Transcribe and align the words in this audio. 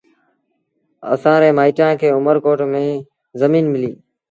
اَسآݩ 1.13 1.39
ري 1.41 1.49
مآئيٚٽآن 1.57 1.91
کي 1.99 2.07
اُمرڪوٽ 2.17 2.59
ميݩ 2.71 3.05
زڃين 3.39 3.65
مليٚ۔ 3.73 3.97